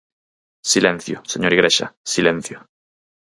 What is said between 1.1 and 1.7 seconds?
señor